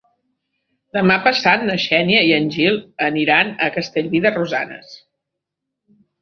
Demà 0.95 1.17
passat 1.27 1.65
na 1.67 1.75
Xènia 1.83 2.23
i 2.29 2.31
en 2.37 2.47
Gil 2.55 2.79
aniran 3.09 3.53
a 3.67 3.69
Castellví 3.77 4.23
de 4.25 4.33
Rosanes. 4.39 4.97